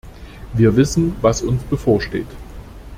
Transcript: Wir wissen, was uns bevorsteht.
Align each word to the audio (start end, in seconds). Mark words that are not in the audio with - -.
Wir 0.53 0.75
wissen, 0.77 1.15
was 1.21 1.43
uns 1.43 1.61
bevorsteht. 1.61 2.25